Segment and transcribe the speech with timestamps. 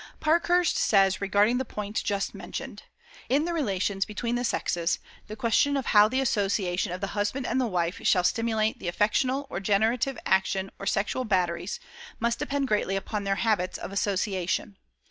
[0.19, 2.81] Parkhurst says regarding the point just mentioned:
[3.29, 7.45] "In the relations between the sexes, the question of how the association of the husband
[7.45, 11.79] and the wife shall stimulate the affectional or generative action or sexual batteries
[12.19, 14.75] must depend greatly upon their habits of association.